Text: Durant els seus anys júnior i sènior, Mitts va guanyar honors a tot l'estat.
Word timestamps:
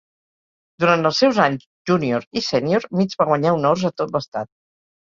Durant 0.83 1.09
els 1.09 1.19
seus 1.25 1.41
anys 1.45 1.67
júnior 1.91 2.27
i 2.41 2.45
sènior, 2.49 2.89
Mitts 3.03 3.21
va 3.23 3.31
guanyar 3.35 3.57
honors 3.61 3.89
a 3.93 3.97
tot 4.03 4.19
l'estat. 4.19 4.55